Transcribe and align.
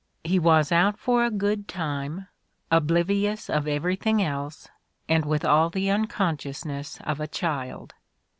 He 0.23 0.39
was 0.39 0.71
out 0.71 0.97
for 0.97 1.23
a 1.23 1.29
good 1.29 1.67
time, 1.67 2.25
oblivious 2.71 3.51
of 3.51 3.67
everything 3.67 4.19
else 4.19 4.67
and 5.07 5.25
with 5.25 5.45
all 5.45 5.69
the 5.69 5.91
un 5.91 6.07
consciousness 6.07 6.97
of 7.01 7.19
a 7.19 7.27
child. 7.27 7.93